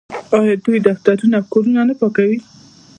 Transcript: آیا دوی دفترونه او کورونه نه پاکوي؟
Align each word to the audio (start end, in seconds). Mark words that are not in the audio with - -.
آیا 0.37 0.53
دوی 0.63 0.79
دفترونه 0.87 1.37
او 1.39 1.49
کورونه 1.51 1.81
نه 1.89 1.93
پاکوي؟ 1.99 2.37